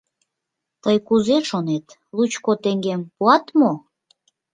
[0.83, 3.71] Тый кузе шонет, лучко теҥгем пуат мо?